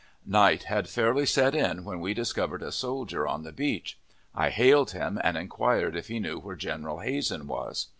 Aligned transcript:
Night 0.25 0.63
had 0.63 0.89
fairly 0.89 1.27
set 1.27 1.53
in 1.53 1.83
when 1.83 1.99
we 1.99 2.15
discovered 2.15 2.63
a 2.63 2.71
soldier 2.71 3.27
on 3.27 3.43
the 3.43 3.51
beach. 3.51 3.99
I 4.33 4.49
hailed 4.49 4.93
him, 4.93 5.21
and 5.23 5.37
inquired 5.37 5.95
if 5.95 6.07
he 6.07 6.19
knew 6.19 6.39
where 6.39 6.55
General 6.55 7.01
Hazen 7.01 7.45
was. 7.45 7.85